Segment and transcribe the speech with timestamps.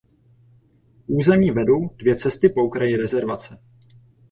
[1.07, 3.57] K území vedou dvě cesty po okraji rezervace.